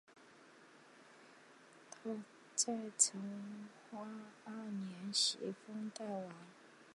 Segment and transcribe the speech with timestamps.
[1.91, 2.09] 他
[2.55, 3.99] 在成化
[4.45, 6.27] 二年袭封代王。